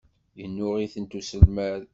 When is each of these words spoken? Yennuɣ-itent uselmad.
Yennuɣ-itent 0.39 1.17
uselmad. 1.19 1.81